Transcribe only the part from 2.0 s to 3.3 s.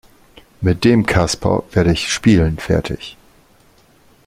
spielend fertig.